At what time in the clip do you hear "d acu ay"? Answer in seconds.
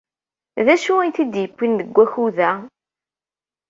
0.65-1.11